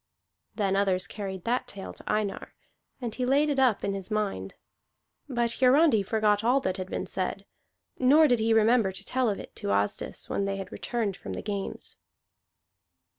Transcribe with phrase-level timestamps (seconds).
[0.55, 2.55] Then others carried that tale to Einar,
[2.99, 4.55] and he laid it up in his mind;
[5.29, 7.45] but Hiarandi forgot all that had been said,
[7.99, 11.33] nor did he remember to tell of it to Asdis when they had returned from
[11.33, 11.97] the games.